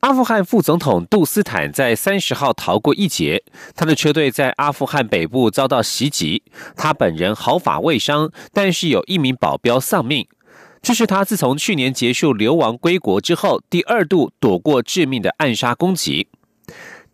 [0.00, 3.42] 阿富汗副总统杜斯坦在三十号逃过一劫，
[3.74, 6.44] 他的车队在阿富汗北部遭到袭击，
[6.76, 10.28] 他本人毫发未伤，但是有一名保镖丧命。
[10.80, 16.28] 这是他自从去年结束流亡归国之后，第二度躲过致命的暗杀攻击。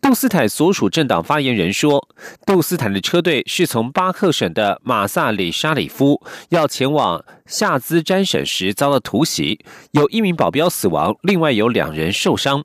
[0.03, 2.07] 杜斯坦所属政党发言人说，
[2.45, 12.63] 杜斯坦的车队是从巴克省的马萨里沙里夫要前往夏兹詹省时遭到突袭，有一名保镖死亡，另外有两人受伤。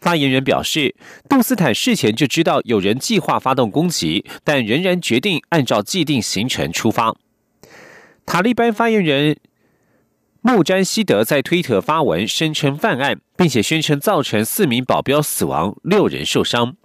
[0.00, 0.94] 发言人表示，
[1.28, 7.14] 杜斯坦事前就知道有人计划发动攻击，但仍然决定按照既定行程出发。
[8.24, 9.36] 塔利班发言人
[10.40, 16.76] 穆詹希德在推特发文声称犯案，并且宣称造成四名保镖死亡、六人受伤。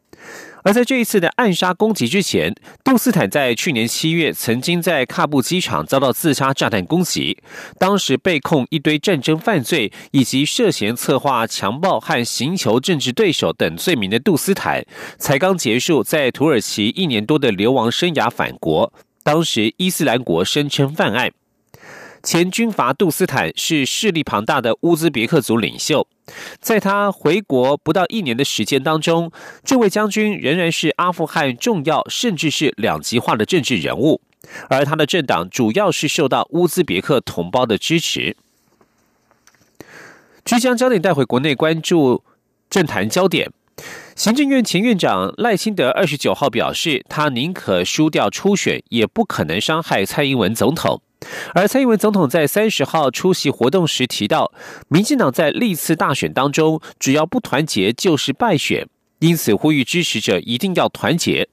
[0.65, 2.51] 而在这一次的暗杀攻击之前，
[2.83, 7.37] 杜斯坦在去年七月曾经在喀布机场遭到自杀炸弹攻击，
[7.77, 14.83] 当时被控一堆战争犯罪以及涉嫌策划强暴和寻求政治对手等罪名的杜斯坦，
[15.19, 18.91] 才刚结束在土耳其一年多的流亡生涯返国，
[19.21, 21.31] 当时伊斯兰国声称犯案。
[22.23, 26.07] 前军阀杜斯坦是势力庞大的乌兹别克族领袖，
[26.59, 29.31] 在他回国不到一年的时间当中，
[29.63, 34.21] 这位将军仍然是阿富汗重要甚至是两极化的政治人物，
[34.69, 38.35] 而他的政党主要是受到乌兹别克同胞的支持。
[40.43, 42.23] 即将焦点带回国内，关注
[42.69, 43.51] 政坛焦点。
[44.15, 51.01] 行政院前院长赖清德二十九号表示，他宁可输掉初选，也不可能伤害蔡英文总统。
[51.53, 54.51] 而蔡英文总统在三十号出席活动时提到，
[54.87, 58.87] 民进党在历次大选当中，只要不团结就是败选，
[59.19, 61.47] 因此呼吁支持者一定要团结。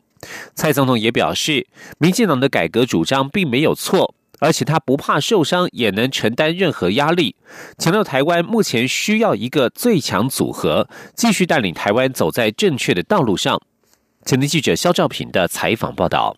[0.55, 1.67] 蔡总统也表示，
[1.99, 7.35] 民进党的改革主张并没有错，而且他不怕受伤，也能承担任何压力。
[7.79, 13.61] 强调台湾目前需要一个最强组合，继续带领台湾走在正确的道路上。
[14.25, 16.37] 前天记者肖兆平的采访报道。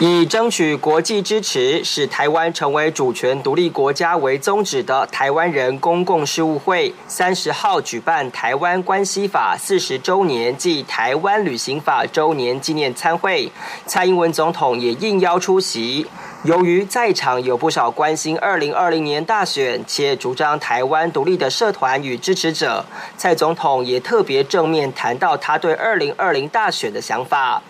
[0.00, 13.50] 以争取国际支持，使台湾成为主权独立国家为宗旨的台湾人公共事务会，三十号举办《台湾关系法》四十周年暨《台湾旅行法》周年纪念参会，
[13.86, 16.06] 蔡英文总统也应邀出席。
[16.44, 22.84] 由于在场有不少关心二零二零年大选且主张台湾独立的社团与支持者，
[23.16, 27.60] 蔡总统也特别正面谈到他对二零二零大选的想法。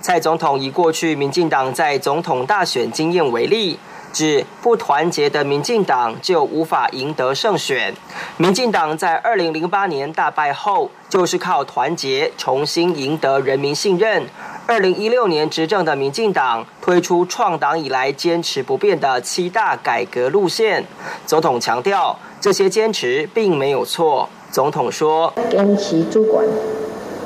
[0.00, 3.78] 蔡总统以过去民进党在总统大选经验为例，
[4.12, 7.94] 指不团结的民进党就无法赢得胜选。
[8.38, 14.24] 民进党在二零零八年大败后，就是靠团结重新赢得人民信任。
[14.66, 20.84] 二零一六年执政的民进党推出创党以来坚持不变的七大改革路线。
[21.26, 24.28] 总统强调，这些坚持并没有错。
[24.50, 26.44] 总统说：“坚持主管，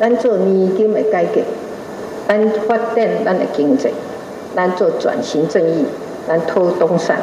[0.00, 1.40] 咱做年金的改革。”
[2.26, 3.88] 咱发展咱的经济，
[4.56, 5.84] 咱做转型正义，
[6.26, 7.18] 咱拖东山，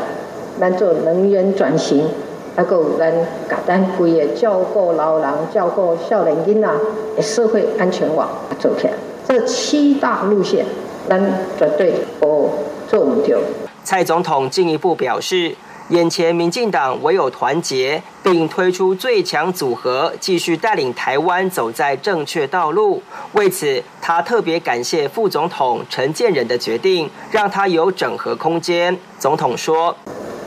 [0.59, 2.07] 咱做能源转型，
[2.55, 3.11] 还有咱
[3.49, 6.67] 甲咱规个照顾老人、照顾少年囡仔
[7.15, 8.29] 的社会安全网
[8.59, 8.93] 做起来。
[9.27, 10.65] 这七大路线，
[11.09, 11.19] 咱
[11.57, 12.49] 绝对不
[12.87, 13.39] 做唔掉。
[13.83, 15.55] 蔡总统进一步表示。
[15.91, 23.03] 眼前，民进党唯有团结，并推出最强组合，继续带领台湾走在正确道路。
[23.33, 28.97] 为此，他特别感谢副总统陈建仁的决定，让他有整合空间。
[29.19, 29.93] 总统说：“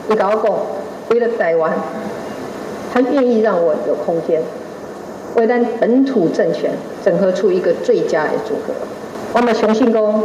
[0.09, 0.51] 你跟我讲，
[1.11, 1.71] 为了台湾，
[2.91, 4.41] 他愿意让我有空间，
[5.35, 6.71] 为咱本土政权
[7.03, 8.73] 整合出一个最佳的组合。
[9.33, 10.23] 我们相信公，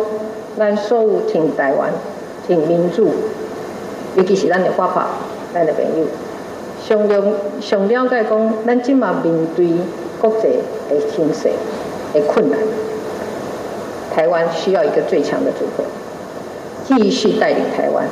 [0.56, 1.92] 咱所有挺台湾、
[2.46, 3.12] 挺民主。”
[4.16, 5.08] 尤其是咱的爸爸、
[5.54, 6.04] 咱的朋友，
[6.84, 9.68] 上了上了解讲，咱今嘛面对
[10.20, 10.48] 国际
[10.88, 11.48] 的形势
[12.12, 12.58] 的困难，
[14.12, 15.84] 台湾需要一个最强的组合，
[16.86, 18.04] 继续带领台湾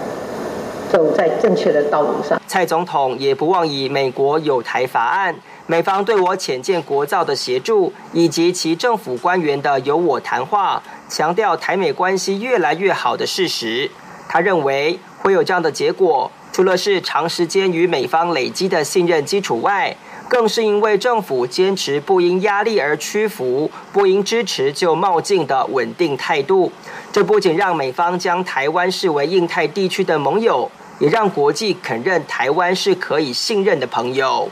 [0.89, 2.41] 走在正确的道路上。
[2.47, 5.35] 蔡总统也不忘以美国有台法案、
[5.67, 13.91] 美方对我浅见国造的协助，以及其政府官员的有我谈话，强调台美关系越来越好的事实。
[14.29, 15.01] 他认为。
[15.29, 19.95] 会有这样的结果，除了是长时间与美方累积的信任基础外，
[20.27, 26.73] 更是因为政府坚持不因压力而屈服、不因支持就冒进的稳定态度。
[27.13, 34.49] 这不仅让美方将台湾视为印太地区的盟友，也让国际肯认台湾是可以信任的朋友。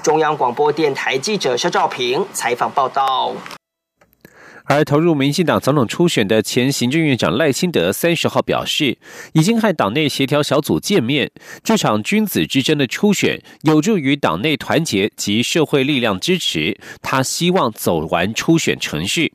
[0.00, 3.34] 中央广播电台记者肖兆平采访报道。
[4.64, 8.98] 而投入民进党总统初选的前行政院长赖清德三十号表示，
[9.32, 11.30] 已经和党内协调小组见面，
[11.62, 19.32] 这场君子之争的初选有助于党内团结及社会力量支持，他希望走完初选程序。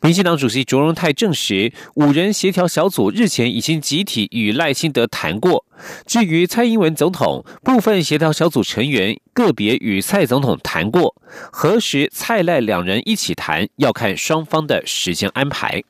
[0.00, 5.64] 民进党主席卓荣泰证实，五人协调小组日前已经集体与赖清德谈过。
[6.06, 11.16] 至于蔡英文总统，部分协调小组成员个别与蔡总统谈过，
[11.50, 15.82] 何时蔡赖两人一起谈，要看双方的时间安排。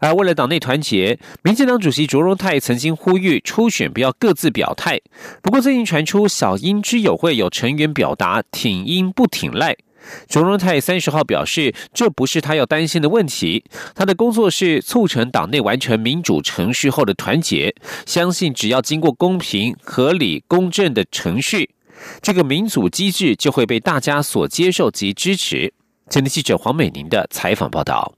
[0.00, 5.00] 而为了党内团结，民进党主席卓荣泰曾经呼吁初选不要各自表态。
[5.42, 9.74] 不过最近传出小英之友会有成员表达挺英不挺赖。
[10.28, 13.64] 卓荣泰三十号表示，这不是他要担心的问题。
[13.94, 17.74] 他的工作是促成党内完成民主程序后的团结，
[18.06, 21.70] 相信只要经过公平、合理、公正的程序，
[22.20, 25.72] 这个民主机制就会被大家所接受及支持。
[26.10, 28.17] 前的记者黄美玲的采访报道。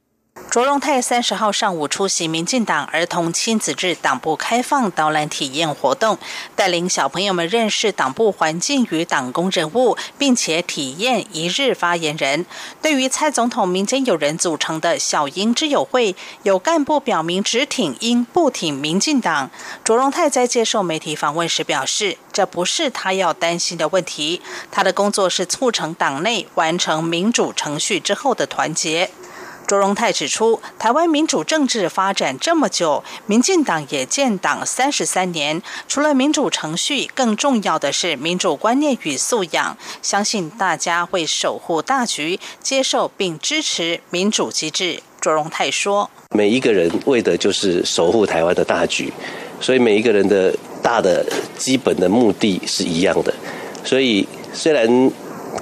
[0.50, 6.18] 卓荣泰三十号上午出席民进党儿童亲子日党部开放导览体验活动，
[6.56, 12.44] 带领小朋友们认识党部环境与党工人物，并且体验一日发言人。
[12.82, 19.52] 对于蔡总统民间友人组成的小英之友会，有干部表明只挺英不挺民进党。
[19.84, 24.42] 卓荣泰在接受媒体访问时表示，这不是他要担心的问题，
[24.72, 29.12] 他的工作是促成党内完成民主程序之后的团结。
[29.70, 39.78] 卓荣泰指出，台湾民主政治发展这么久，民进党也建党三十三年，除了民主程序，更重要的是民主观念与素养。
[40.02, 45.00] 相信大家会守护大局，接受并支持民主机制。
[45.20, 49.12] 卓荣泰说：“每一个人为的就是守护台湾的大局，
[49.60, 50.52] 所以每一个人的
[50.82, 51.24] 大的
[51.56, 53.32] 基本的目的是一样的。
[53.84, 55.12] 所以虽然……”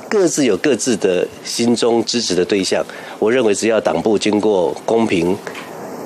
[0.08, 2.82] 各自有各自的心中支持的对象，
[3.19, 5.37] 我认为只要党部经过公平、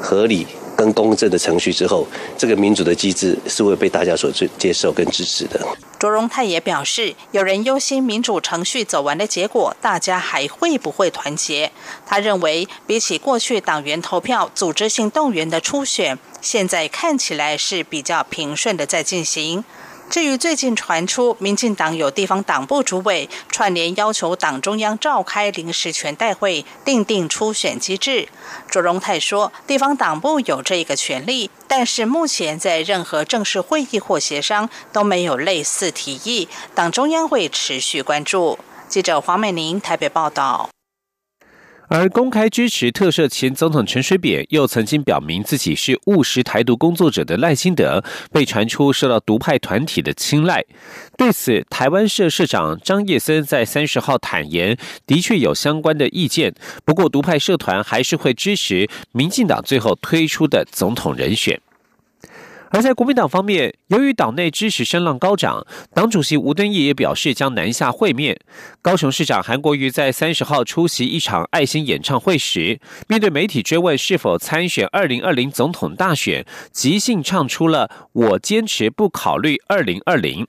[0.00, 0.44] 合理
[0.76, 2.04] 跟公正的程序之后，
[2.36, 5.60] 这个民主的机制是会被大家所接接受跟支持的。
[6.00, 11.70] 卓荣泰也表示，有人忧心民主程序走完的结果，大家还会不会团结？
[12.04, 19.62] 他认为，比起过去党员投票、组织性动员的初选，现在看起来是比较平顺的在进行。
[20.12, 28.28] 至于最近传出民进党有地方党部主委串联要求党中央召开临时全代会，定定初选机制，
[28.68, 38.58] 卓荣泰说，地方党部有这个权利，但是目前在任何正式会议或协商都没有类似提议，党中央会持续关注。
[38.86, 40.68] 记者黄美玲台北报道。
[41.94, 48.02] 而公开支持特赦前总统陈水扁，又曾经表明自己是务实台独工作者的赖清德，
[48.32, 50.64] 被传出受到独派团体的青睐。
[51.18, 54.74] 对此，台湾社社长张叶森在三十号坦言，
[55.06, 56.54] 的确有相关的意见，
[56.86, 61.60] 不过独派社团还是会支持民进党最后推出的总统人选。
[62.72, 68.38] 而在国民党方面，由于党内支持声浪高涨，党主席吴敦义也表示将南下会面。
[68.80, 80.46] 高雄市长韩国瑜在三十号出席一场爱心演唱会时，面对媒体追问是否参选二零二零总统大选，即兴唱出了“我坚持不考虑二零二零”。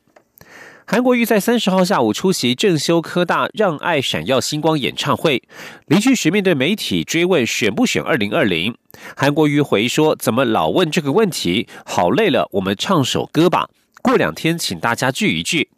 [0.86, 5.42] 韩国瑜在三十号下午出席正修科大“让爱闪耀星光”演唱会，
[5.88, 8.76] 离去时面对媒体追问选不选二零二零，
[9.16, 11.68] 韩国瑜回说：“怎么老问这个问题？
[11.86, 13.70] 好累了，我们唱首歌吧。
[14.02, 15.70] 过两天请大家聚一聚。”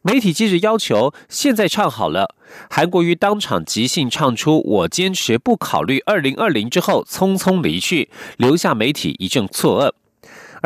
[0.00, 2.34] 媒体接着要求：“现在唱好了。”
[2.70, 8.08] 韩国瑜当场即兴唱出“我坚持不考虑二零二零”之后，匆匆离去，
[8.38, 9.92] 留下媒体一阵错愕。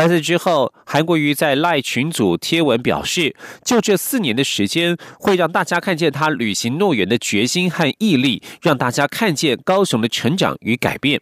[0.01, 11.21] 而在之后，韩国瑜在赖群组贴文表示，就这四年的时间，会让大家看见他履行诺言的决心和毅力，让大家看见高雄的成长与改变。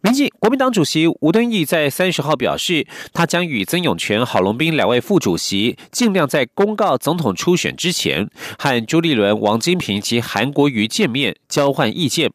[0.00, 8.26] 民进国民党主席吴敦义在三十号表示，他将与曾永权、郝龙斌两位副主席，尽量在公告总统初选之前，
[8.58, 12.32] 和朱立伦、王金平及韩国瑜见面，交换意见。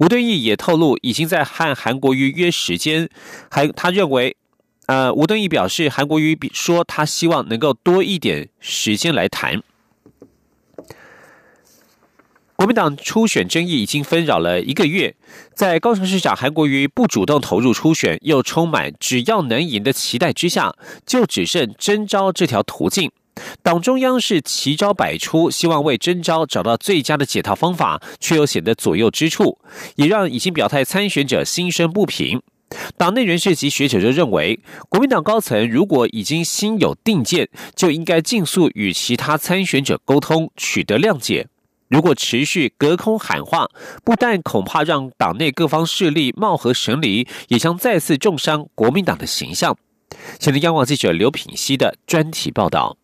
[0.00, 3.10] 吴敦义也透露，已经在和韩国瑜约时间，
[3.50, 4.34] 还他认为。
[4.86, 9.62] 呃，吴敦义表示，韩国瑜说他希望能够多一点时间来谈。
[12.54, 15.14] 国民党初选争议已经纷扰了一个月，
[15.52, 20.74] 在高雄市长韩国瑜不主动投入初选，又充满只要能赢的期待之下，
[21.04, 23.10] 就只剩征召这条途径。
[23.62, 29.58] 党中央是奇招百出，希望为征召找到最佳的解套方法，却又显得左右之处，
[29.96, 32.40] 也让已经表态参选者心生不平。
[32.96, 34.58] 党内人士及学者就认为，
[34.88, 41.46] 国民党高层如果已经心有定见，就应该尽速与其他参选者沟通，取得谅解。
[41.88, 43.68] 如果持续隔空喊话，
[44.02, 49.76] 不但恐怕让党内各方势力貌合神离，也将再次重伤国民党的形象。
[50.40, 52.96] 前天央广记者刘品熙的专题报道。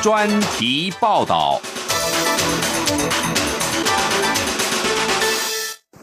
[0.00, 1.60] 专题报道。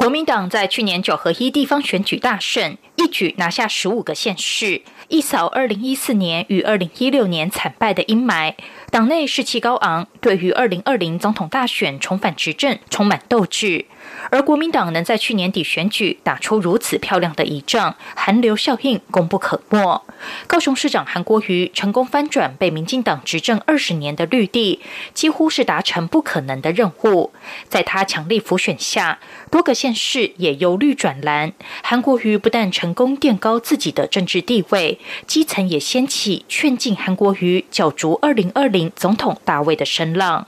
[0.02, 8.56] 国民党在去年九合一地方选举大胜，一举拿下十五个县市，一扫二零一四年与二零一六年惨败的阴霾。
[8.90, 13.86] 党内士气高昂，对于二零二零总统大选重返执政充满斗志。
[14.30, 20.02] 而国民党能在去年底选举打出如此漂亮的一仗，寒流效应功不可没。
[20.48, 24.80] 高雄市长韩国瑜成功翻转被民进党执政二十年的绿地，
[25.14, 27.32] 几乎是达成不可能的任务。
[27.68, 31.54] 在他强力辅选下，多个县市也由绿转蓝。
[31.82, 40.48] 韩国瑜不但成功垫高自己的政治地位，基层也掀起劝进韩国瑜角逐二零二零总统大位的声浪。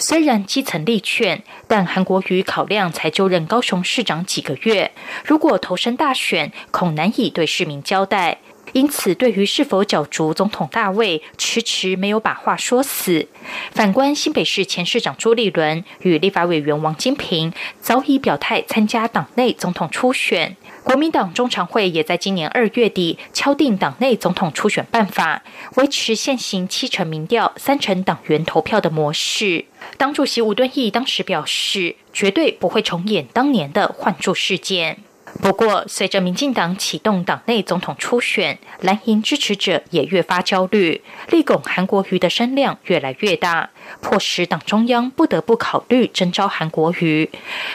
[0.00, 4.92] 虽然基层力劝，但韩国瑜考量才就任高雄市长几个月，
[5.24, 8.38] 如果投身大选，恐难以对市民交代。
[8.72, 13.26] 因此，对于是否角逐总统大位，迟迟没有把话说死。
[13.72, 20.56] 反观新北市前市长朱立伦与立法委员王金平，早已表态参加党内总统初选。
[20.90, 25.44] 国民党中常会也在今年二月底敲定党内总统初选办法，
[25.76, 29.66] 维持现行七成民调、三成党员投票的模式。
[29.96, 34.98] 党主席吴敦义当时表示，绝对不会重演当年的换柱事件。
[35.40, 43.70] 不过，随着民进党启动党内总统初选，蓝营支持者也越发焦虑，力拱韩国瑜的声量越来越大，
[44.00, 47.30] 迫使党中央不得不考虑征召韩国瑜。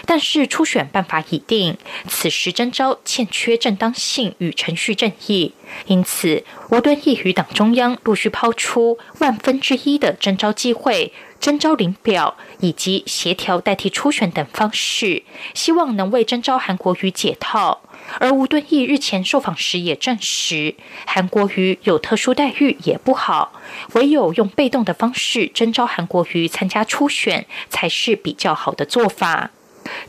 [0.05, 5.53] 但是初选办法已定，此时征召欠缺正当性与程序正义，
[5.87, 11.13] 因此吴敦义与党中央陆续抛出万分之一的征召机会。
[11.45, 15.21] 征召领表以及协调代替初选等方式，
[15.53, 17.81] 希望能为征召韩国瑜解套。
[18.17, 20.73] 而吴敦义日前受访时也证实，
[21.05, 23.51] 韩国瑜有特殊待遇也不好，
[23.93, 29.51] 唯有用被动的方式征召韩国瑜参加初选，才是比较好的做法。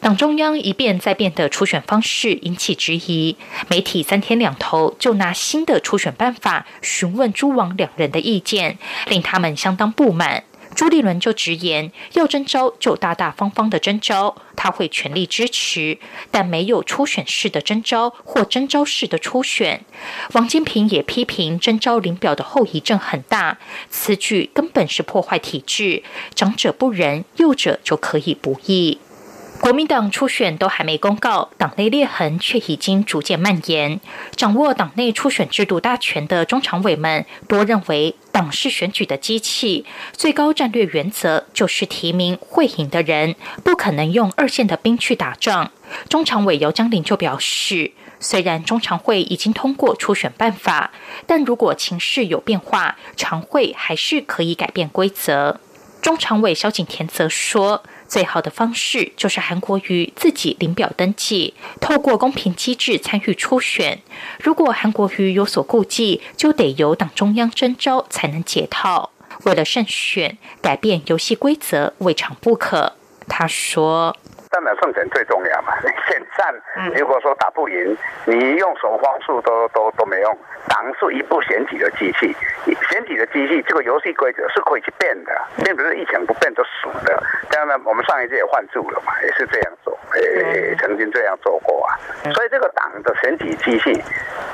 [0.00, 3.37] 党中央一变再变的初选方式引起质疑，
[3.69, 8.78] 媒体三天两头就拿新的初选办法询问朱王两人的意见，
[9.09, 10.45] 令他们相当不满。
[10.76, 15.99] 朱立伦就直言，要征召就大大方方的征召，他会全力支持，
[16.30, 19.87] 但没有初选式的征召或征召式的初选。
[20.35, 23.56] 王金平也批评征召林表的后遗症很大，
[23.88, 26.02] 此举根本是破坏体制，
[26.35, 28.99] 长者不仁，幼者就可以不义。
[29.60, 34.00] 国民党初选都还没公告，党内裂痕却已经逐渐蔓延。
[34.36, 43.34] 掌握党内初选制度大权的中常委们，多认为党是选举的机器，最高战略原则就是提名会赢的人，
[43.64, 45.72] 不可能用二线的兵去打仗。
[46.08, 50.92] 中常委姚江林就表示，虽然中常会已经通过初选办法，
[51.26, 55.58] 但如果情势有变化，常会还是可以改变规则。
[56.00, 57.82] 中常委萧景田则说。
[58.08, 64.00] 最好的方式就是韩国瑜自己领表登记，透过公平机制参与初选。
[64.40, 69.10] 如果韩国瑜有所顾忌，就得由党中央征召才能解套。
[69.44, 72.94] 为了胜选，改变游戏规则未尝不可。
[73.28, 74.16] 他说。
[74.48, 75.75] 当然胜选最重要嘛。
[76.08, 76.54] 选战
[76.94, 80.38] 如果说打不赢，你用什么方式都都都没用。
[80.68, 82.34] 党是一部选举的机器，
[82.88, 87.22] 选举的机器这个游戏规则是可以去变的，并不是一成不变就死的。
[87.56, 91.96] 当然，我们上一届也换住了嘛，也是这样做，也曾经这样做过啊。
[92.34, 93.98] 所以这个党的选举机器，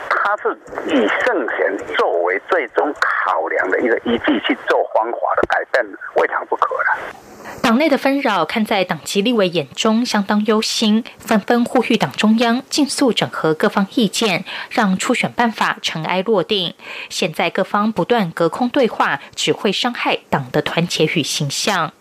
[0.08, 0.56] 它是
[0.86, 7.60] 以胜选作为最终考量的一个依据去做方法的改变，未尝不可的。
[7.60, 16.76] 党内的纷扰，看在党籍立委眼中相当忧心，纷纷呼吁党中央尽速整合各方意见，让初选办法尘埃落定。
[17.08, 21.92] 现在各方不断隔空对话，只会伤害党的团结与形象。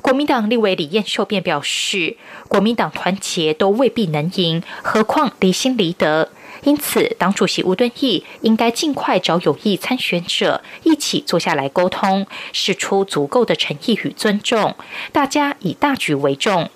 [0.00, 2.16] 国民党立委李彦秀便表示，
[2.48, 6.30] 国民党团结都未必能赢，何况离心离德。
[6.62, 14.76] 因此，党主席吴敦义应该尽快找有意参选者一起坐下来沟通，释出足够的诚意与尊重，
[15.10, 16.70] 大家以大局为重。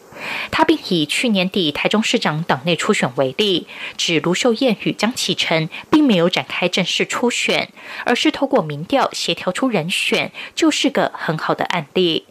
[0.51, 3.67] 他并以去年底台中市长党内初选为例，
[3.99, 7.69] 指卢秀燕与江启臣并没有展开正式初选，
[8.07, 12.25] 而是透过民调协调出人选，就是个很好的案例。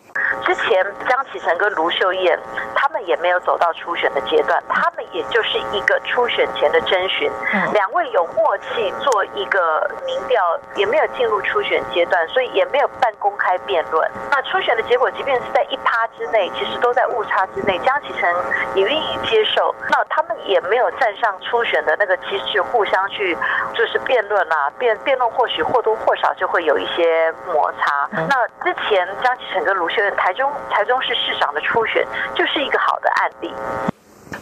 [0.45, 0.85] 之前
[1.33, 2.39] 启程跟卢秀燕，
[2.75, 7.27] 他们也没有走到初选的阶段，他们也就是一个初选前的征询，
[7.73, 10.39] 两位有默契做一个民调，
[10.75, 14.07] 也没有进入初选阶段，所以也没有办公开辩论。
[14.29, 18.29] 那初选的结果，即便是在一趴之内，其实都在误差之内，江启程
[18.75, 19.73] 也愿意接受。
[19.89, 23.35] 那他们也没有站上初选的那个机制，互相去
[23.73, 28.07] 就是辩论啊，辩辩论或许或多或少就会有一些摩擦。
[28.29, 30.31] 那之前江启程跟卢秀燕台。
[30.33, 33.51] 中台中市市长的初选就是一个好的案例。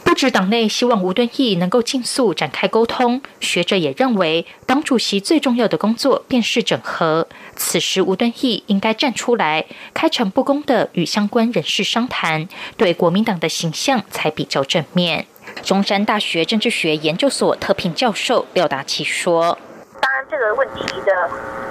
[0.03, 7.27] 不止党内希望吴敦义能够尽速展开沟通，学者也认为，党主席最重要的工作便是整合。
[7.55, 12.47] 此时，吴敦义应该站出来，开诚布公的与相关人士商谈，
[12.77, 15.25] 对国民党的形象才比较正面。
[15.63, 19.57] 中山大学政治学研究所特聘教授廖达奇说。
[20.00, 21.29] 当然，这个问题的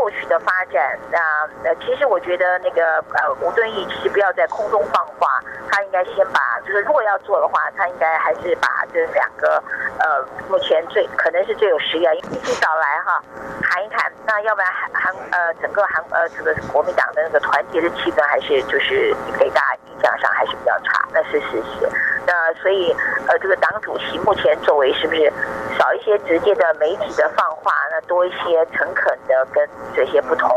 [0.00, 1.18] 后续的发展，那
[1.62, 5.28] 呃，其实我觉得那个呃吴敦义其实不要在空中放话，
[5.70, 9.62] 他应该先把就是如果要做的话，他应该还是把这两个
[9.98, 13.22] 呃目前最可能是最有实力，一起找来哈
[13.60, 14.10] 谈一谈。
[14.26, 21.86] 那要不然韩韩呃整个韩呃这个国民党的那个团结的气氛还是就是给大家印象上还是比较差，那是事实。
[22.26, 22.96] 那所以
[23.28, 25.30] 呃这个党主席目前作为是不是
[25.78, 27.50] 少一些直接的媒体的放？
[27.60, 30.48] 话那多一些诚恳的跟这些不同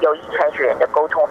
[0.00, 1.22] 有意参选人的沟通。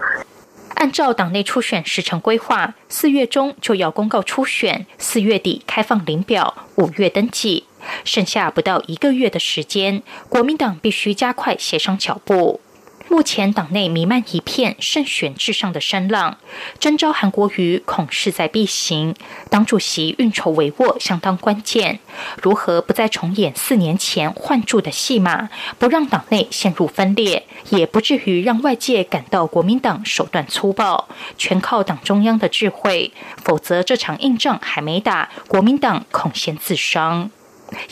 [0.74, 7.64] 按照党内初选时程规划，四月中就要公告初选，四月底开放领表，五月登记，
[8.04, 12.60] 剩下不到一个月的时间，国民党必须加快协商脚步。
[13.08, 16.36] 目前党内弥漫一片胜选至上的声浪，
[16.78, 19.14] 征召韩国瑜恐势在必行。
[19.48, 22.00] 党主席运筹帷幄相当关键，
[22.42, 25.48] 如何不再重演四年前换柱的戏码，
[25.78, 31.08] 不让党内陷入分裂，也不至于让外界感到国民党手段粗暴，
[31.38, 33.12] 全靠党中央的智慧。
[33.44, 37.30] 否则这场硬仗还没打，国民党恐先自伤。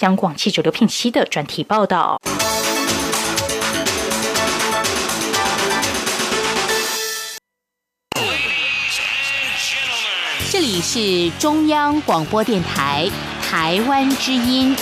[0.01, 2.21] 央广记者刘聘熙的专题报道。
[10.55, 13.11] 这里是中央广播电台
[13.43, 14.73] 台湾之音。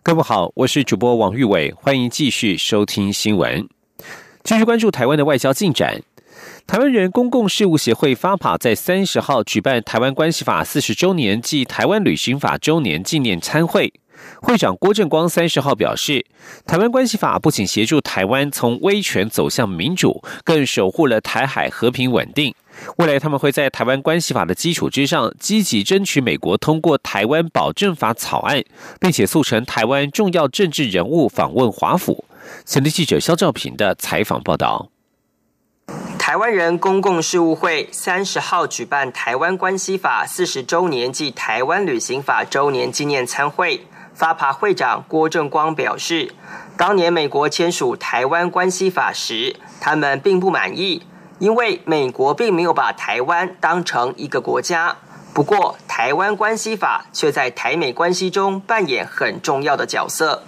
[0.00, 3.68] 各位好，我是主播王玉伟，欢迎继续收听新闻。
[4.44, 6.00] 继续关注台湾的外交进展。
[6.68, 13.92] 台湾人公共事务协会发法在三十号举办台湾关系法四十周年暨台湾旅行法周年纪念参会。
[14.40, 16.24] 会长郭正光三十号表示，
[16.66, 22.54] 台湾关系法不仅协助台湾从威权走向民主，更守护了台海和平稳定。
[22.96, 28.62] 未来他们会在台湾关系法的基础之上，积极争取美国通过台湾保证法草案，
[29.00, 32.24] 并且促成台湾重要政治人物访问华府。
[32.66, 34.90] 前的记者肖兆平的采访报道。
[36.18, 43.86] 台湾人公共事务会三十号举办台湾关系法四十周年暨台湾旅行法周年纪念参会。
[44.14, 46.32] 发爬会长郭正光表示，
[46.76, 51.02] 当年美国签署台湾关系法时，他们并不满意，
[51.38, 54.96] 因为美国并没有把台湾当成一个国家。
[55.32, 60.44] 不过，台湾关系法却在台美关系中扮演很重要的角色。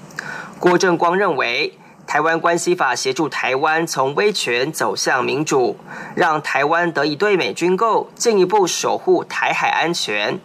[0.61, 1.77] 郭正光认为，
[2.07, 5.77] 台湾关系法协助台湾从威权走向民主，
[6.15, 10.39] 让台湾得以对美军购，进一步守护台海安全。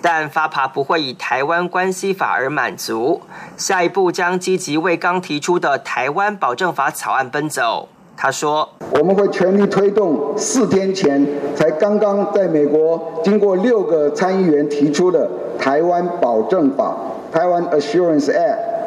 [0.00, 3.20] 但发爬不会以台湾关系法而满足，
[3.56, 7.88] 下一步将积极为刚提出的台湾保证法草案奔走。
[8.16, 16.96] 他说：“我们会全力推动四天前才刚刚在美国经过六个参议员提出的台湾保证法
[17.32, 18.77] （台湾 Assurance Act）。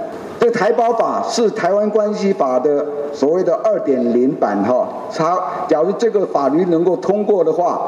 [0.41, 4.87] 这台胞法是台湾关系法的所谓的二点零版，哈。
[5.15, 7.79] 它假如这个法律能够通过的话。”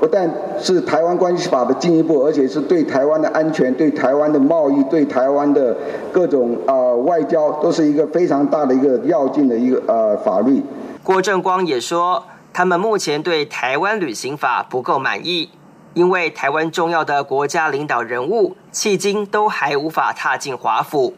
[0.00, 5.76] 不但是台湾关系法的进一步，而且是对台湾的安全、对台湾的贸易、对台湾的
[6.10, 10.62] 各种啊外交，都是一个非常大的一个要进的一个呃法律。
[11.04, 15.50] 郭正光也说，他们目前对台湾旅行法不够满意，
[15.92, 21.12] 因为台湾重要的国家领导人物迄今都还无法踏进华府，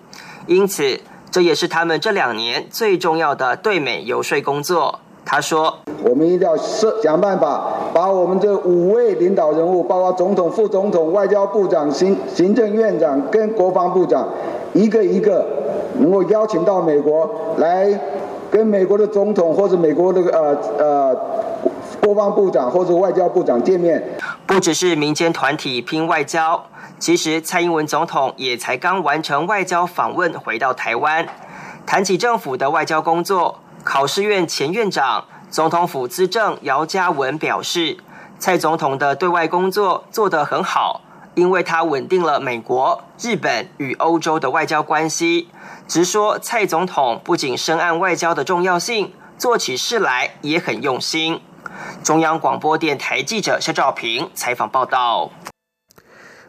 [0.47, 1.01] 因此
[1.31, 5.01] 这也是他们这两年最重要的对美游说工作。
[5.25, 14.29] 他说：“我们一定要设想办法，把我们这五位领导人物，包括总统、副总统、外交部长、行行政院长跟国防部长，
[14.75, 15.47] 一个一个
[15.99, 17.89] 能够邀请到美国来
[18.51, 21.17] 跟美国的总统或者美国的呃呃
[22.05, 24.03] 国防部长或者外交部长见面。
[24.53, 26.67] 不只是民间团体拼外交，
[26.99, 31.27] 其实蔡英文总统也才刚完成外交访问回到台湾。
[31.87, 37.97] 谈起政府的外交工作，考试院前院长、总统府资政姚嘉文表示，
[38.39, 41.01] 蔡总统的对外工作做得很好，
[41.35, 45.49] 因为他稳定了美国、日本与欧洲的外交关系。
[45.89, 51.41] 直说蔡总统不仅深谙外交的重要性，做起事来也很用心。
[52.03, 55.31] 中央广播电台记者肖兆平采访报道。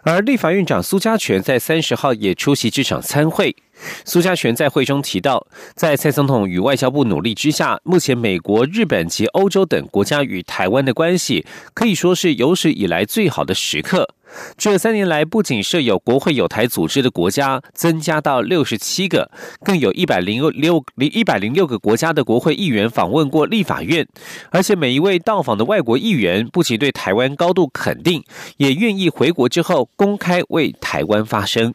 [0.06, 3.56] 而立法院长苏家全在三十号也出席这场参会。
[4.04, 14.13] 苏家全在会中提到，在蔡总统与外交部努力之下，目前美国、日本及欧洲等国家与台湾的关系可以说是有史以来最好的时刻。
[14.58, 19.30] 这三年来，不仅设有国会有台组织的国家增加到六十七个，
[19.63, 24.08] 更有一百零六零一百零六个国家的国会议员访问过立法院，
[24.50, 28.24] 而且每一位到访的外国议员不仅对台湾高度肯定，
[28.58, 31.74] 也愿意回国之后公开为台湾发声。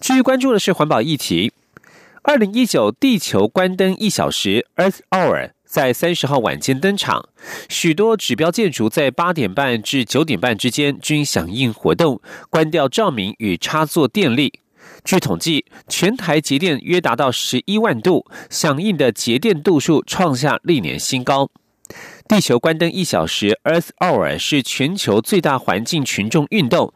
[0.00, 1.52] 至于关注的是环保议题，
[2.22, 5.50] 二零一九地球关灯一小时 （Earth Hour）。
[5.64, 7.28] 在三十号晚间登场，
[7.68, 14.60] 许多指标建筑在八点半至九点半之间均响应活动，关掉照明与插座电力。
[15.04, 21.50] 据统计，全台节电约达到十一万度，响应的节电度数创下历年新高。
[22.26, 26.94] 地球关灯一小时 （Earth Hour） 是全球最大环境群众运动。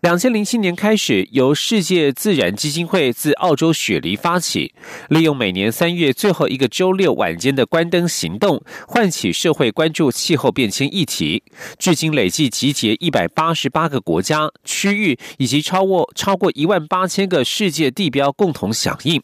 [0.00, 4.72] 两千零七年开始，由世界自然基金会自澳洲雪梨发起，
[5.10, 11.42] 利用每年三月最后一个周六晚间的关灯行动，唤起社会关注气候变迁议题。
[11.78, 19.22] 至今累计集结一百八十八个国家、区域以及超过超过一万八千个世界地标共同响应。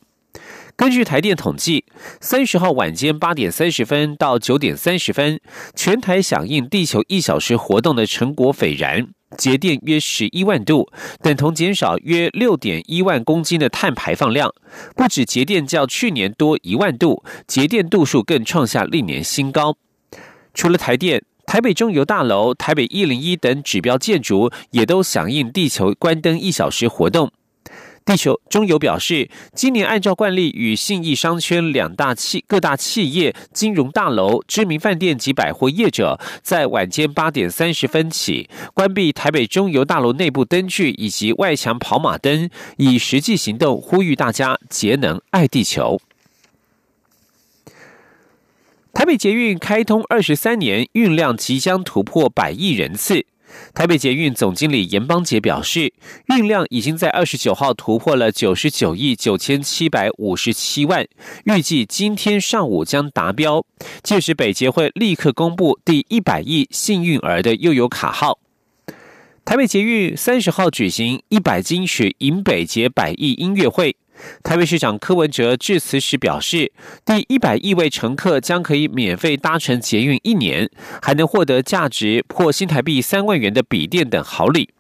[0.77, 1.87] 根据台电统计，
[2.21, 5.41] 三十号晚间八点三十分到九点三十分，
[5.75, 9.09] 全台响应地球一小时活动的成果斐然。
[9.37, 10.89] 节电约十一万度，
[11.21, 14.55] 等同减少约六点一万公斤的碳排放量。
[14.95, 19.77] 不止节电较去年多一万度，节电度数更创下历年新高。
[20.55, 27.31] 除了台电，台北中油大楼、台北一零一等指标建筑也都响应地球关灯一小时活动。
[28.07, 46.01] 地球中油表示，今年按照惯例，与信义商圈两大企各大企业、金融大楼、知名饭店及百货业者，在晚间八点三十分起关闭台北中油大楼内部灯具以及外墙跑马灯，以实际行动呼吁大家节能爱地球。
[48.95, 53.27] 台北捷运开通二十三年，运量即将突破百亿人次。
[53.75, 55.93] 台北捷运总经理严邦杰表示，
[56.29, 61.07] 运量已经在二十九号突破了九十九亿九千七百五十七万，
[61.45, 63.65] 预计今天上午将达标，
[64.03, 68.39] 届时北捷会立刻公布第一百亿幸运儿的悠游卡号。
[69.45, 73.97] 台北捷运三十号举行一百金曲迎北捷百亿音乐会。
[74.43, 76.73] 台北市长柯文哲致辞时表示，
[77.05, 80.71] 第一百亿位乘客将可以免费搭乘捷运一年，
[81.03, 84.76] 还能获得价值破新台币三万元的笔电等好礼。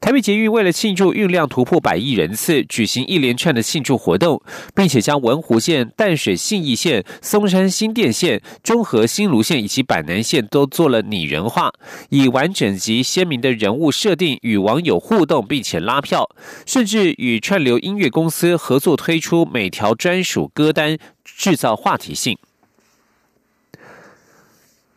[0.00, 4.40] 台北捷运为了庆祝运量突破百亿人次，举行一连串的庆祝活动，
[4.74, 11.72] 并且将文湖线、淡水信义线、松山新店线、中和新芦线以及板南线都做了拟人化，
[12.10, 16.28] 以完整及鲜明的人物设定与网友互动，并且拉票，
[16.66, 22.38] 甚至与串流音乐公司合作推出每条专属歌单，制造话题性。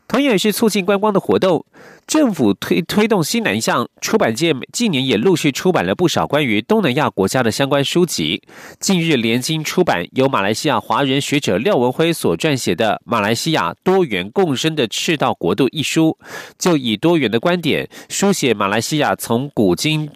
[0.10, 1.66] 同样也是促进观光的活动。
[2.08, 8.42] 政府推推动新南向，出版界近年也陆续出版了不少关于东南亚国家的相关书籍。
[8.80, 16.18] 近日，联经出版由马来西亚华人学者廖文辉所撰写的《马来西亚多元共生的赤道国度》一书，
[16.58, 20.10] 就以多元的观点书写马来西亚从古今。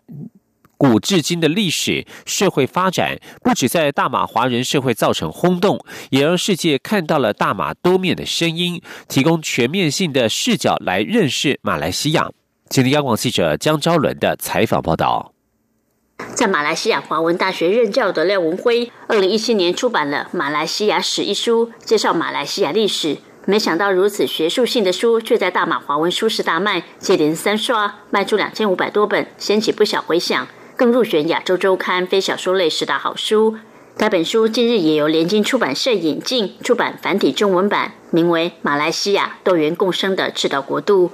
[0.83, 12.29] 古至今的历史社会发展，不止在大马华人社会造成轰动，也让世界看到了大马多面的声音，提供全面性的视角来认识马来西亚。
[12.67, 15.31] 今天央广记者江昭伦的采访报道。
[16.35, 23.19] 在马来西亚华文大学任教的廖文辉，二零一七年出版了《马来西亚史》一书，介绍马来西亚历史。
[23.45, 30.45] 没想到如此学术性的书，却在大马华文书市大卖，接连三刷，卖出两千五百多本，掀起不小回响。
[30.83, 33.55] 更入选亚洲周刊非小说类十大好书。
[33.95, 41.07] 该本书近日也由联经出版社引进出版繁体中文版，名为《马来西亚多元共生的赤道国度》。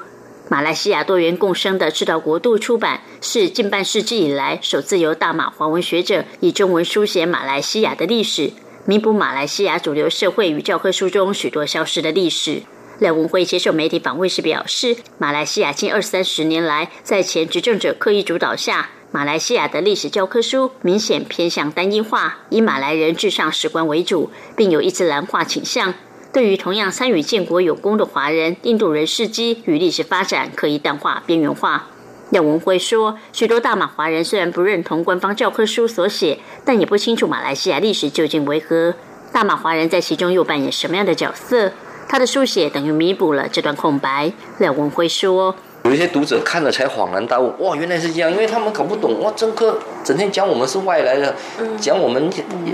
[0.50, 8.52] 马来西亚多元共生的赤道国度出版是近半世纪以来首次由大马华文学者以中文书写马来西亚的历史。
[8.86, 12.64] 弥补马来西亚主流社会与教科书中许多消失的历史。
[12.98, 25.96] 廖文辉接受媒体访问时表示，马来西亚近二三十年来，在前执政者刻意主导下，马来西亚的历史教科书明显偏向单一化，以马来人至上史观为主，并有伊斯兰化倾向。
[26.32, 31.88] 对于同样参与建国有功的华人、印度人事迹与历史发展，刻意淡化、边缘化。
[32.30, 38.94] 廖文辉说，许多大马华人虽然不认同官方教科书所写，但也不清楚马来西亚历史究竟为何。
[39.34, 41.72] 大马华人在其中又扮演什么样的角色？
[42.08, 44.32] 他的书写等于弥补了这段空白。
[44.60, 51.34] 廖文辉说：“有一些读者看了才恍然大悟，哇，原来是这样，因为他们搞不懂，哇，政客整天讲我们是外来的，
[51.80, 52.30] 讲我们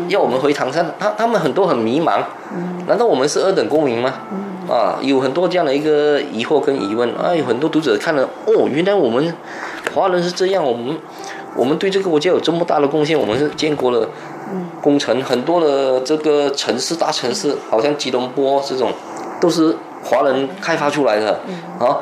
[0.07, 2.19] 要我们回唐山，他他们很多很迷茫，
[2.87, 4.13] 难道我们是二等公民吗？
[4.67, 7.07] 啊，有很多这样的一个疑惑跟疑问。
[7.13, 9.33] 啊，有很多读者看了，哦，原来我们
[9.93, 10.97] 华人是这样，我们
[11.55, 14.09] 我们对这个国家有这么大的贡献，我们是建国了
[14.81, 18.91] 工程很多的这个城市大城市，好像吉隆坡这种。”
[19.41, 21.37] 都是华人开发出来的，
[21.77, 21.99] 啊，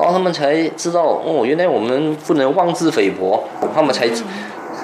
[0.00, 4.08] 然后他们才知道哦，原来我们不能妄自菲薄，他们才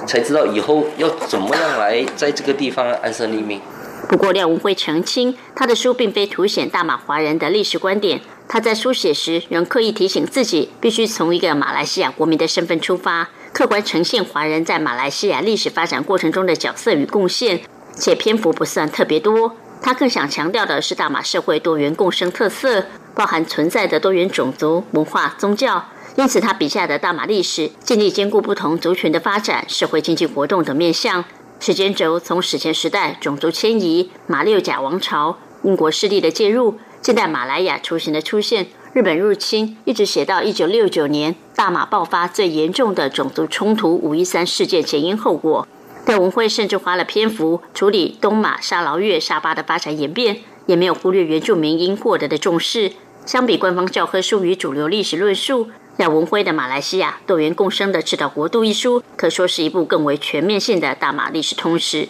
[0.06, 3.58] 才知道以后要怎么样来在这个地方安身立命。
[4.10, 17.62] 不过廖文辉澄清，他的书并非凸显大马华人的历史观点，他在书写时仍刻意提醒自己，必须从一个马来西亚国民的身份出发，客观呈现华人在马来西亚历史发展过程中的角色与贡献，
[17.96, 19.56] 且篇幅不算特别多。
[19.82, 22.84] 他更想强调的是大马社会多元共生特色，
[23.14, 25.84] 包含存在的多元种族、文化、宗教。
[26.16, 31.24] 因此，他笔下的大马历史尽力兼顾不同族群的发展、社会经济活动等面向。
[31.60, 45.68] 时间轴从史前时代种族迁移、马六甲王朝、英国势力的介入、近代马来亚雏形的出现、日本入侵，一直写到一九六九年大马爆发最严重的种族冲突——五一三事件前因后果。
[46.06, 52.92] 廖文辉甚至花了篇幅处理东马沙劳越沙巴的发展演变，也没有忽略原住民应获得的重视。
[53.24, 55.66] 相比官方教科书与主流历史论述，
[55.96, 62.08] 廖文辉的《马来西亚多元共生的赤道国度》一书，可说是一部更为全面性的大马历史通史。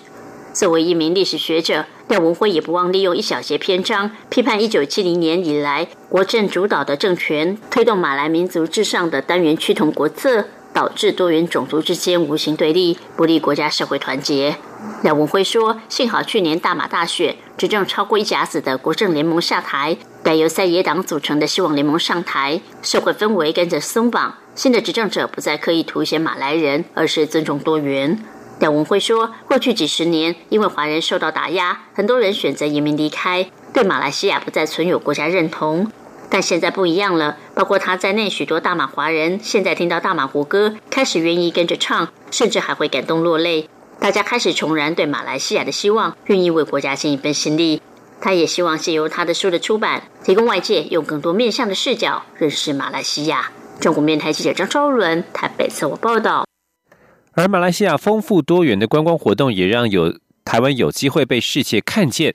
[0.53, 10.45] 作为一名历史学者，廖文辉也不忘利用一小节篇章，批判一九七零年以来国政主导的政权推动马来民族至上的单元趋同国策。
[10.77, 14.57] 导致多元种族之间无形对立，不利国家社会团结。
[15.03, 24.35] 廖文辉说：“幸好去年大马大选，执政超过一甲子的国政联盟下台，改由在野党组成的希望联盟上台，社会氛围跟着松绑。
[24.55, 28.23] 新的执政者不再刻意凸显马来人，而是尊重多元。”
[28.61, 35.91] 廖文辉说：“过去几十年，因为华人受到打压，很多人选择移民离开，对马来西亚不再存有国家认同。”
[36.29, 43.69] 但现在不一样了，包括他在内，许多大马华人现在听到大马国歌，开始愿意跟着唱，甚至还会感动落泪。
[43.99, 47.81] 大家开始重燃对马来西亚的希望，愿意为国家尽一份心力。
[48.21, 53.51] 他也希望借由他的书的出版，提供外界用更多面向的视角认识马来西亚。
[53.79, 56.47] 中国面台记者张昭伦台北自我报道。
[57.33, 62.35] 而马来西亚丰富多元的观光活动，也让有台湾有机会被世界看见。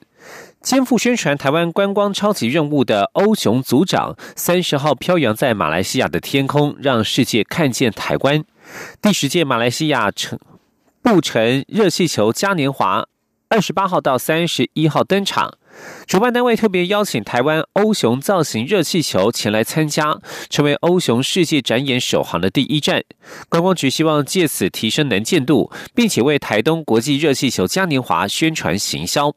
[0.62, 8.43] 肩负宣传台湾观光超级任务的欧雄组长，三十号飘扬在马来西亚的天空，让世界看见台湾。
[9.02, 10.38] 第十届马来西亚城
[11.02, 13.08] 布城热气球嘉年华，
[13.50, 15.58] 二十八号到三十一号登场。
[16.06, 23.02] 主办单位特别邀请台湾欧雄造型热气球前来参加，成为欧雄世界展演首航的第一站。
[23.50, 29.34] 观光局希望借此提升能见度，并且为台东国际热气球嘉年华宣传行销。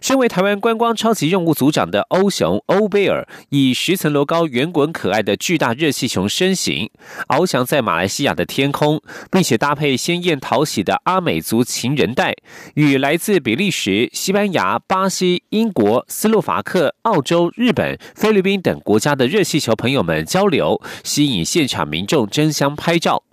[0.00, 6.90] 身为台湾观光超级任务组长的欧雄欧贝尔，以十层楼高、圆滚可爱的巨大热气球身形，
[7.28, 12.34] 翱翔在马来西亚的天空，并且搭配鲜艳讨喜的阿美族情人带，
[12.74, 23.24] 与来自比利时、西班牙、巴西、英国、斯洛伐克、澳洲、日本、菲律宾等国家的热气球朋友们交流，吸引现场民众争相拍照。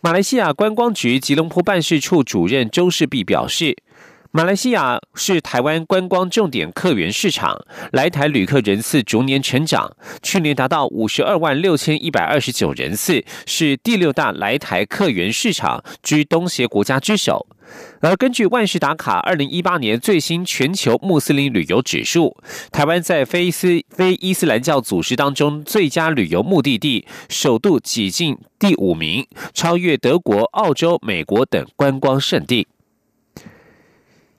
[0.00, 3.76] 马来西亚观光局吉隆坡办事处主任周世碧表示。
[4.30, 17.46] 马来西亚是台湾观光重点客源市场，来台旅客人次逐年成长，去年达到五十二万六千一百二十九人次，是第六大来台客源市场，居东协国家之首。
[18.00, 22.36] 而根据万事达卡二零一八年最新全球穆斯林旅游指数，
[22.70, 32.68] 台湾在非斯非伊斯兰教组织当中最佳旅游目的地，首度挤进第五名，超越德国、澳洲、美国等观光胜地。